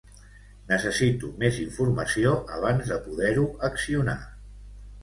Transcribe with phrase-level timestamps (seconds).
[0.71, 4.23] Necessito més informació abans de poder-ho accionar.